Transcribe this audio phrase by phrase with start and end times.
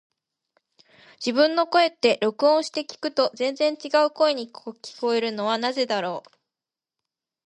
[1.23, 6.31] 自分の声って、録音して聞くと全然違う声に聞こえるのはなぜだろう。